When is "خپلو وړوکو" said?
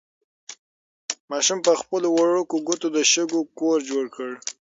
1.81-2.55